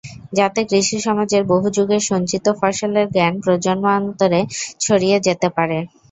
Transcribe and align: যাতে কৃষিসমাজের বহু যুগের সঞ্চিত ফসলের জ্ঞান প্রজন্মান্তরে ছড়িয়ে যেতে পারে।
যাতে 0.33 0.59
কৃষিসমাজের 0.69 1.43
বহু 1.51 1.67
যুগের 1.75 2.01
সঞ্চিত 2.09 2.45
ফসলের 2.59 3.07
জ্ঞান 3.11 3.33
প্রজন্মান্তরে 3.43 4.41
ছড়িয়ে 4.81 5.17
যেতে 5.27 5.47
পারে। 5.57 5.77